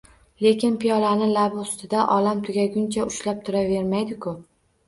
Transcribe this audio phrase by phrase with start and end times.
[0.45, 4.35] Lekin piyolani labi ustida olam tugaguncha ushlab turavermaydi-ku